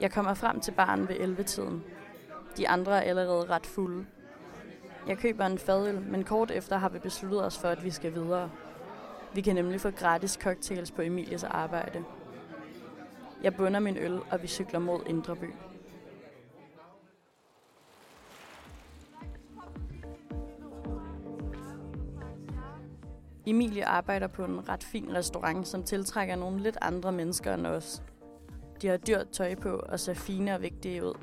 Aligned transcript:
Jeg 0.00 0.12
kommer 0.12 0.34
frem 0.34 0.60
til 0.60 0.72
baren 0.72 1.08
ved 1.08 1.16
11-tiden. 1.16 1.84
De 2.56 2.68
andre 2.68 2.92
er 2.92 3.08
allerede 3.08 3.50
ret 3.50 3.66
fulde. 3.66 4.06
Jeg 5.06 5.18
køber 5.18 5.46
en 5.46 5.58
fadøl, 5.58 6.00
men 6.00 6.24
kort 6.24 6.50
efter 6.50 6.76
har 6.76 6.88
vi 6.88 6.98
besluttet 6.98 7.44
os 7.44 7.58
for, 7.58 7.68
at 7.68 7.84
vi 7.84 7.90
skal 7.90 8.14
videre. 8.14 8.50
Vi 9.34 9.40
kan 9.40 9.54
nemlig 9.54 9.80
få 9.80 9.90
gratis 9.90 10.32
cocktails 10.42 10.90
på 10.90 11.02
Emilies 11.02 11.44
arbejde. 11.44 12.04
Jeg 13.42 13.54
bunder 13.56 13.80
min 13.80 13.96
øl, 13.96 14.20
og 14.30 14.42
vi 14.42 14.46
cykler 14.46 14.78
mod 14.78 15.00
Indreby. 15.06 15.54
Emilie 23.46 23.84
arbejder 23.84 24.26
på 24.26 24.44
en 24.44 24.68
ret 24.68 24.84
fin 24.84 25.14
restaurant, 25.14 25.68
som 25.68 25.82
tiltrækker 25.82 26.36
nogle 26.36 26.62
lidt 26.62 26.78
andre 26.80 27.12
mennesker 27.12 27.54
end 27.54 27.66
os. 27.66 28.02
De 28.82 28.88
har 28.88 28.96
dyrt 28.96 29.28
tøj 29.28 29.54
på 29.54 29.68
og 29.68 30.00
ser 30.00 30.14
fine 30.14 30.54
og 30.54 30.62
vigtige 30.62 31.04
ud. 31.04 31.14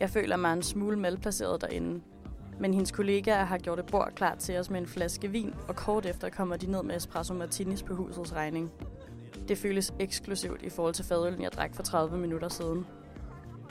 Jeg 0.00 0.10
føler 0.10 0.36
mig 0.36 0.52
en 0.52 0.62
smule 0.62 0.98
malplaceret 0.98 1.60
derinde. 1.60 2.00
Men 2.60 2.74
hendes 2.74 2.90
kollegaer 2.90 3.44
har 3.44 3.58
gjort 3.58 3.78
et 3.78 3.86
bord 3.86 4.12
klar 4.14 4.34
til 4.34 4.58
os 4.58 4.70
med 4.70 4.80
en 4.80 4.86
flaske 4.86 5.28
vin, 5.28 5.54
og 5.68 5.76
kort 5.76 6.06
efter 6.06 6.28
kommer 6.28 6.56
de 6.56 6.70
ned 6.70 6.82
med 6.82 6.96
espresso 6.96 7.34
martinis 7.34 7.82
på 7.82 7.94
husets 7.94 8.34
regning. 8.34 8.70
Det 9.48 9.58
føles 9.58 9.94
eksklusivt 9.98 10.62
i 10.62 10.70
forhold 10.70 10.94
til 10.94 11.04
fadølen, 11.04 11.42
jeg 11.42 11.52
drak 11.52 11.74
for 11.74 11.82
30 11.82 12.18
minutter 12.18 12.48
siden. 12.48 12.86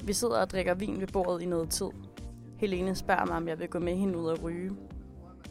Vi 0.04 0.14
sidder 0.14 0.42
og 0.42 0.50
drikker 0.50 0.74
vin 0.74 1.02
ved 1.02 1.08
bordet 1.08 1.42
i 1.42 1.46
noget 1.46 1.70
tid. 1.70 1.90
Helene 2.58 2.96
spørger 2.96 3.26
mig, 3.26 3.36
om 3.36 3.48
jeg 3.48 3.60
vil 3.60 3.68
gå 3.68 3.80
med 3.80 3.96
hende 3.96 4.18
ud 4.18 4.26
og 4.26 4.44
ryge. 4.44 4.72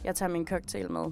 Jeg 0.03 0.15
tager 0.15 0.29
min 0.29 0.47
cocktail 0.47 0.91
med. 0.91 1.05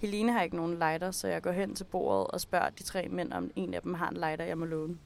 Helene 0.00 0.32
har 0.32 0.42
ikke 0.42 0.56
nogen 0.56 0.78
lighter, 0.78 1.10
så 1.10 1.28
jeg 1.28 1.42
går 1.42 1.52
hen 1.52 1.74
til 1.74 1.84
bordet 1.84 2.26
og 2.26 2.40
spørger 2.40 2.70
de 2.70 2.82
tre 2.82 3.08
mænd, 3.08 3.32
om 3.32 3.50
en 3.56 3.74
af 3.74 3.82
dem 3.82 3.94
har 3.94 4.08
en 4.08 4.16
lighter, 4.16 4.44
jeg 4.44 4.58
må 4.58 4.64
låne. 4.64 4.98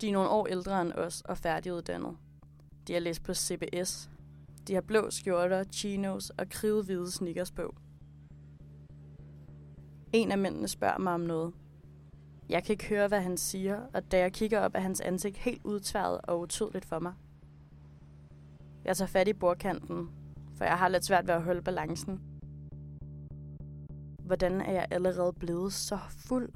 De 0.00 0.08
er 0.08 0.12
nogle 0.12 0.28
år 0.28 0.46
ældre 0.46 0.82
end 0.82 0.92
os 0.92 1.20
og 1.20 1.38
færdiguddannet. 1.38 2.16
De 2.86 2.92
har 2.92 3.00
læst 3.00 3.22
på 3.22 3.34
CBS. 3.34 4.10
De 4.68 4.74
har 4.74 4.80
blå 4.80 5.10
skjorter, 5.10 5.64
chinos 5.64 6.30
og 6.30 6.48
kridhvide 6.48 7.12
sneakers 7.12 7.52
på. 7.52 7.74
En 10.12 10.32
af 10.32 10.38
mændene 10.38 10.68
spørger 10.68 10.98
mig 10.98 11.14
om 11.14 11.20
noget. 11.20 11.52
Jeg 12.48 12.64
kan 12.64 12.72
ikke 12.72 12.88
høre, 12.88 13.08
hvad 13.08 13.20
han 13.20 13.36
siger, 13.36 13.80
og 13.94 14.12
da 14.12 14.18
jeg 14.18 14.32
kigger 14.32 14.60
op, 14.60 14.74
er 14.74 14.80
hans 14.80 15.00
ansigt 15.00 15.36
helt 15.36 15.64
udtværet 15.64 16.20
og 16.22 16.40
utydeligt 16.40 16.84
for 16.84 16.98
mig. 16.98 17.12
Jeg 18.84 18.96
tager 18.96 19.08
fat 19.08 19.28
i 19.28 19.32
bordkanten, 19.32 20.10
for 20.56 20.64
jeg 20.64 20.78
har 20.78 20.88
lidt 20.88 21.04
svært 21.04 21.26
ved 21.26 21.34
at 21.34 21.42
holde 21.42 21.62
balancen. 21.62 22.31
Hvordan 24.26 24.60
er 24.60 24.72
jeg 24.72 24.86
allerede 24.90 25.32
blevet 25.32 25.72
så 25.72 25.98
fuld? 26.08 26.52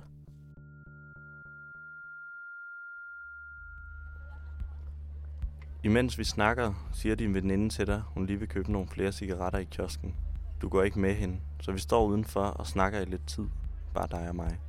Imens 5.84 6.19
vi 6.19 6.25
snakker, 6.25 6.89
siger 6.92 7.14
din 7.14 7.34
veninde 7.34 7.69
til 7.69 7.86
dig, 7.86 8.03
hun 8.06 8.27
lige 8.27 8.39
vil 8.39 8.48
købe 8.48 8.73
nogle 8.73 8.89
flere 8.89 9.12
cigaretter 9.12 9.58
i 9.58 9.64
kiosken. 9.64 10.14
Du 10.62 10.69
går 10.69 10.83
ikke 10.83 11.00
med 11.00 11.14
hende, 11.14 11.41
så 11.61 11.73
vi 11.73 11.78
står 11.78 12.06
udenfor 12.06 12.41
og 12.41 12.67
snakker 12.67 13.00
i 13.00 13.05
lidt 13.05 13.27
tid. 13.27 13.47
Bare 13.95 14.08
dig 14.11 14.28
og 14.28 14.36
mig. 14.36 14.61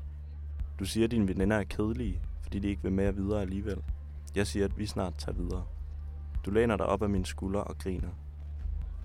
Du 0.80 0.86
siger, 0.86 1.04
at 1.04 1.12
dine 1.12 1.28
veninder 1.28 1.58
er 1.58 1.64
kedelige, 1.64 2.22
fordi 2.42 2.60
de 2.60 2.68
ikke 2.68 2.84
vil 2.84 2.92
med 2.92 3.12
videre 3.12 3.42
alligevel. 3.42 3.84
Jeg 4.36 4.48
siger, 4.48 4.66
at 4.66 4.78
vi 4.78 4.86
snart 4.86 5.14
tager 5.18 5.36
videre. 5.36 5.66
Du 6.46 6.52
læner 6.52 6.78
dig 6.78 6.86
op 6.86 7.04
af 7.04 7.10
mine 7.10 7.26
skuldre 7.26 7.64
og 7.64 7.78
griner. 7.78 8.10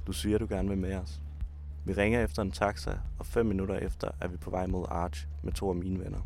Du 0.07 0.13
siger, 0.13 0.35
at 0.35 0.41
du 0.41 0.47
gerne 0.47 0.69
vil 0.69 0.79
med 0.79 0.95
os. 0.95 1.23
Vi 1.85 1.93
ringer 1.93 2.25
efter 2.25 2.43
en 2.43 2.51
taxa, 2.51 2.91
og 3.19 3.27
fem 3.27 3.47
minutter 3.47 3.77
efter 3.77 4.11
er 4.21 4.29
vi 4.29 4.37
på 4.37 4.51
vej 4.51 4.67
mod 4.67 4.85
Arch 4.89 5.27
med 5.43 5.53
to 5.53 5.69
af 5.69 5.75
mine 5.77 6.01
venner. 6.05 6.21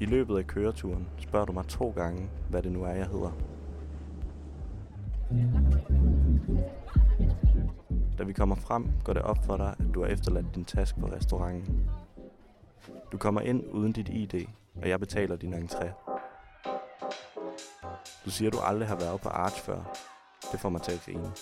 I 0.00 0.04
løbet 0.04 0.38
af 0.38 0.46
køreturen 0.46 1.08
spørger 1.18 1.46
du 1.46 1.52
mig 1.52 1.66
to 1.66 1.90
gange, 1.90 2.30
hvad 2.50 2.62
det 2.62 2.72
nu 2.72 2.82
er, 2.84 2.92
jeg 2.92 3.06
hedder. 3.06 3.32
Da 8.18 8.24
vi 8.24 8.32
kommer 8.32 8.56
frem, 8.56 8.90
går 9.04 9.12
det 9.12 9.22
op 9.22 9.44
for 9.44 9.56
dig, 9.56 9.74
at 9.78 9.94
du 9.94 10.02
har 10.02 10.08
efterladt 10.08 10.54
din 10.54 10.64
taske 10.64 11.00
på 11.00 11.06
restauranten. 11.06 11.90
Du 13.12 13.18
kommer 13.18 13.40
ind 13.40 13.64
uden 13.72 13.92
dit 13.92 14.08
ID, 14.08 14.46
og 14.82 14.88
jeg 14.88 15.00
betaler 15.00 15.36
din 15.36 15.54
entré. 15.54 15.86
Du 18.24 18.30
siger, 18.30 18.50
du 18.50 18.58
aldrig 18.62 18.88
har 18.88 18.96
været 18.96 19.20
på 19.20 19.28
Arch 19.28 19.62
før. 19.62 20.08
Det 20.52 20.60
får 20.60 20.68
mig 20.68 20.82
til 20.82 20.92
at 20.92 21.00
grine. 21.04 21.32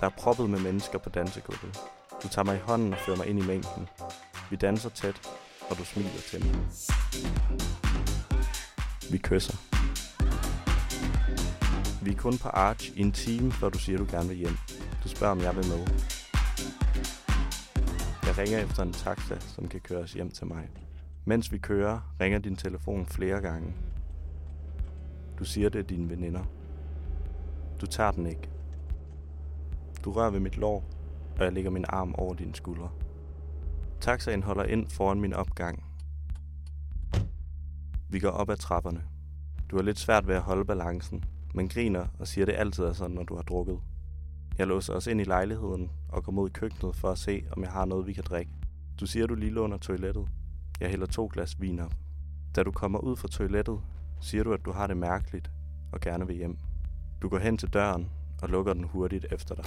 Der 0.00 0.06
er 0.06 0.10
proppet 0.18 0.50
med 0.50 0.60
mennesker 0.60 0.98
på 0.98 1.08
dansegulvet. 1.08 1.80
Du 2.22 2.28
tager 2.28 2.44
mig 2.44 2.56
i 2.56 2.60
hånden 2.60 2.92
og 2.92 2.98
fører 2.98 3.16
mig 3.16 3.26
ind 3.26 3.38
i 3.38 3.46
mængden. 3.46 3.88
Vi 4.50 4.56
danser 4.56 4.90
tæt, 4.90 5.30
og 5.70 5.78
du 5.78 5.84
smiler 5.84 6.10
til 6.30 6.44
mig. 6.44 6.54
Vi 9.10 9.18
kysser. 9.18 9.56
Vi 12.04 12.10
er 12.10 12.16
kun 12.16 12.38
på 12.38 12.48
Arch 12.48 12.92
i 12.96 13.00
en 13.00 13.12
time, 13.12 13.52
før 13.52 13.68
du 13.68 13.78
siger, 13.78 13.98
du 13.98 14.06
gerne 14.10 14.28
vil 14.28 14.36
hjem. 14.36 14.56
Du 15.04 15.08
spørger, 15.08 15.32
om 15.32 15.40
jeg 15.40 15.56
vil 15.56 15.66
med. 15.66 15.86
Jeg 18.26 18.38
ringer 18.38 18.58
efter 18.58 18.82
en 18.82 18.92
taxa, 18.92 19.40
som 19.40 19.68
kan 19.68 19.80
køre 19.80 20.00
os 20.00 20.12
hjem 20.12 20.30
til 20.30 20.46
mig. 20.46 20.68
Mens 21.24 21.52
vi 21.52 21.58
kører, 21.58 22.00
ringer 22.20 22.38
din 22.38 22.56
telefon 22.56 23.06
flere 23.06 23.40
gange. 23.40 23.74
Du 25.38 25.44
siger, 25.44 25.68
det 25.68 25.78
er 25.78 25.82
dine 25.82 26.10
veninder. 26.10 26.44
Du 27.82 27.86
tager 27.86 28.10
den 28.10 28.26
ikke. 28.26 28.50
Du 30.04 30.12
rører 30.12 30.30
ved 30.30 30.40
mit 30.40 30.56
lår, 30.56 30.84
og 31.38 31.44
jeg 31.44 31.52
lægger 31.52 31.70
min 31.70 31.84
arm 31.88 32.14
over 32.14 32.34
dine 32.34 32.54
skuldre. 32.54 32.90
Taxaen 34.00 34.42
holder 34.42 34.64
ind 34.64 34.86
foran 34.86 35.20
min 35.20 35.32
opgang. 35.32 35.84
Vi 38.08 38.18
går 38.18 38.28
op 38.28 38.50
ad 38.50 38.56
trapperne. 38.56 39.02
Du 39.70 39.76
har 39.76 39.82
lidt 39.82 39.98
svært 39.98 40.28
ved 40.28 40.34
at 40.34 40.42
holde 40.42 40.64
balancen, 40.64 41.24
men 41.54 41.68
griner 41.68 42.06
og 42.18 42.26
siger, 42.26 42.44
det 42.46 42.54
altid 42.54 42.84
er 42.84 42.92
sådan, 42.92 43.16
når 43.16 43.22
du 43.22 43.34
har 43.34 43.42
drukket. 43.42 43.80
Jeg 44.58 44.66
låser 44.66 44.94
os 44.94 45.06
ind 45.06 45.20
i 45.20 45.24
lejligheden 45.24 45.90
og 46.08 46.24
går 46.24 46.32
mod 46.32 46.50
køkkenet 46.50 46.96
for 46.96 47.10
at 47.10 47.18
se, 47.18 47.44
om 47.52 47.62
jeg 47.62 47.70
har 47.70 47.84
noget, 47.84 48.06
vi 48.06 48.12
kan 48.12 48.24
drikke. 48.24 48.52
Du 49.00 49.06
siger, 49.06 49.26
du 49.26 49.34
lige 49.34 49.52
låner 49.52 49.78
toilettet. 49.78 50.28
Jeg 50.80 50.90
hælder 50.90 51.06
to 51.06 51.30
glas 51.32 51.60
vin 51.60 51.80
op. 51.80 51.94
Da 52.56 52.62
du 52.62 52.70
kommer 52.70 52.98
ud 52.98 53.16
fra 53.16 53.28
toilettet, 53.28 53.80
siger 54.20 54.44
du, 54.44 54.52
at 54.52 54.64
du 54.64 54.72
har 54.72 54.86
det 54.86 54.96
mærkeligt 54.96 55.50
og 55.92 56.00
gerne 56.00 56.26
vil 56.26 56.36
hjem. 56.36 56.58
Du 57.22 57.28
går 57.28 57.38
hen 57.38 57.58
til 57.58 57.72
døren 57.72 58.10
og 58.42 58.48
lukker 58.48 58.74
den 58.74 58.84
hurtigt 58.84 59.26
efter 59.32 59.54
dig. 59.54 59.64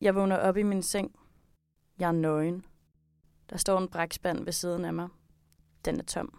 Jeg 0.00 0.14
vågner 0.14 0.36
op 0.36 0.56
i 0.56 0.62
min 0.62 0.82
seng. 0.82 1.18
Jeg 1.98 2.08
er 2.08 2.12
nøgen. 2.12 2.64
Der 3.50 3.56
står 3.56 3.78
en 3.78 3.88
brækspand 3.88 4.44
ved 4.44 4.52
siden 4.52 4.84
af 4.84 4.94
mig. 4.94 5.08
Den 5.84 5.98
er 5.98 6.04
tom. 6.04 6.38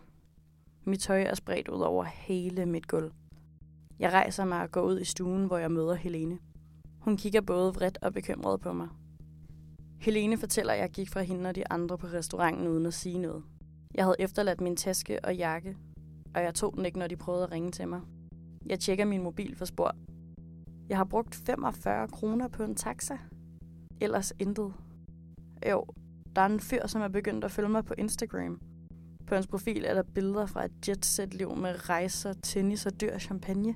Mit 0.84 1.00
tøj 1.00 1.22
er 1.22 1.36
spredt 1.36 1.68
ud 1.68 1.82
over 1.82 2.04
hele 2.04 2.66
mit 2.66 2.88
gulv. 2.88 3.12
Jeg 4.00 4.14
rejser 4.14 4.46
mig 4.46 4.62
og 4.62 4.72
går 4.72 4.82
ud 4.82 5.00
i 5.00 5.06
stuen, 5.06 5.46
hvor 5.46 5.58
jeg 5.58 5.72
møder 5.72 5.96
Helene. 5.96 6.40
Hun 7.00 7.18
kigger 7.18 7.42
både 7.42 7.74
vredt 7.74 7.98
og 8.02 8.14
bekymret 8.14 8.62
på 8.62 8.74
mig. 8.74 8.88
Helene 10.00 10.38
fortæller, 10.38 10.74
at 10.74 10.80
jeg 10.80 10.90
gik 10.90 11.10
fra 11.10 11.22
hende 11.22 11.50
og 11.50 11.56
de 11.56 11.72
andre 11.72 11.98
på 11.98 12.08
restauranten 12.08 12.68
uden 12.68 12.86
at 12.86 12.94
sige 12.94 13.18
noget. 13.18 13.44
Jeg 13.96 14.04
havde 14.06 14.16
efterladt 14.20 14.62
min 14.62 14.76
taske 14.76 15.26
og 15.26 15.36
jakke, 15.36 15.78
og 16.36 16.44
jeg 16.44 16.54
tog 16.54 16.74
den 16.76 16.86
ikke, 16.86 17.00
når 17.00 17.08
de 17.08 17.16
prøvede 17.16 17.44
at 17.44 17.52
ringe 17.52 17.72
til 17.72 17.88
mig. 17.88 18.02
Jeg 18.66 18.80
tjekker 18.80 19.06
min 19.06 19.24
mobil 19.24 19.56
for 19.56 19.66
spor. 19.66 19.96
Jeg 20.90 20.98
har 20.98 21.06
brugt 21.06 21.36
45 21.36 22.08
kroner 22.08 22.48
på 22.48 22.64
en 22.64 22.76
taxa. 22.76 23.18
Ellers 24.02 24.34
intet. 24.40 24.74
Jo, 25.70 25.86
der 26.36 26.42
er 26.42 26.46
en 26.46 26.60
fyr, 26.60 26.88
som 26.88 27.02
er 27.02 27.08
begyndt 27.08 27.46
at 27.46 27.52
følge 27.52 27.70
mig 27.70 27.86
på 27.86 27.94
Instagram. 27.98 28.60
På 29.28 29.36
hans 29.36 29.48
profil 29.48 29.86
er 29.86 29.94
der 29.94 30.04
billeder 30.04 30.46
fra 30.46 30.66
et 30.66 30.88
jetset-liv 30.88 31.56
med 31.56 31.90
rejser, 31.90 32.34
tennis 32.34 32.86
og 32.86 33.02
dyr 33.02 33.18
champagne. 33.18 33.76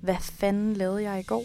Hvad 0.00 0.16
fanden 0.20 0.72
lavede 0.72 1.02
jeg 1.02 1.20
i 1.20 1.22
går? 1.22 1.44